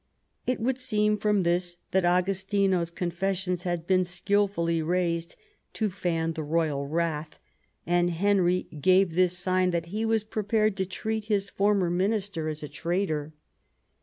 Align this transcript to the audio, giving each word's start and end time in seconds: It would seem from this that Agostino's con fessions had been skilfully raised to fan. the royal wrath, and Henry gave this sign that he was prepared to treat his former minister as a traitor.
It 0.47 0.59
would 0.59 0.79
seem 0.79 1.15
from 1.19 1.43
this 1.43 1.77
that 1.91 2.05
Agostino's 2.05 2.89
con 2.89 3.11
fessions 3.11 3.65
had 3.65 3.85
been 3.85 4.03
skilfully 4.03 4.81
raised 4.81 5.35
to 5.73 5.91
fan. 5.91 6.33
the 6.33 6.41
royal 6.41 6.87
wrath, 6.87 7.39
and 7.85 8.09
Henry 8.09 8.63
gave 8.81 9.13
this 9.13 9.37
sign 9.37 9.69
that 9.69 9.85
he 9.93 10.03
was 10.03 10.23
prepared 10.23 10.75
to 10.77 10.87
treat 10.87 11.25
his 11.25 11.51
former 11.51 11.91
minister 11.91 12.47
as 12.47 12.63
a 12.63 12.67
traitor. 12.67 13.35